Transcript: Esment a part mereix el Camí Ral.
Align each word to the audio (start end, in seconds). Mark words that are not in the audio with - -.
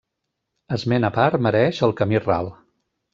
Esment 0.77 1.05
a 1.09 1.11
part 1.17 1.37
mereix 1.47 1.83
el 1.89 1.93
Camí 1.99 2.23
Ral. 2.25 2.51